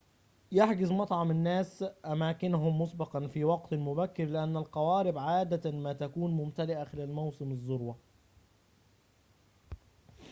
[0.51, 7.11] يحجز معظم الناس أماكنهم مسبقاً في وقتٍ مبكرٍ لأن القوارب عادةً ما تكون ممتلئةً خلال
[7.11, 7.97] موسم الذروة